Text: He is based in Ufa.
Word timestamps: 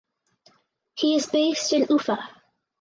He 0.95 1.15
is 1.15 1.27
based 1.27 1.73
in 1.73 1.85
Ufa. 1.87 2.17